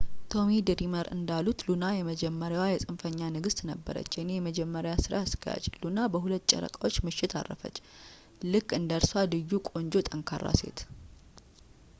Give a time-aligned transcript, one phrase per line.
[0.33, 6.97] ቶሚ ድሪመር እንዳሉት ሉና የመጀመሪያዋ የፅንፈኛ ንግሥት ነበረች የእኔ የመጀመሪያ ሥራ አስኪያጅ ሉና በሁለት ጨረቃዎች
[7.07, 7.77] ምሽት አረፈች
[8.53, 10.81] ልክ እንደ እርሷ ልዩ ቆንጆ ጠንካራ ሴት